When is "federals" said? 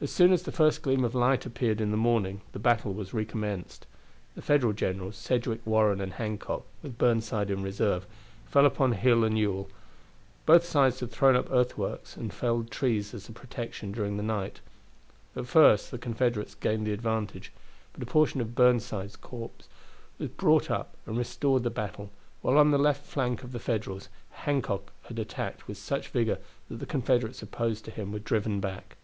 23.60-24.08